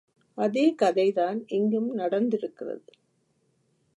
[0.37, 2.89] அதே கதை தான் இங்கும் நடந்திருக்கிறது.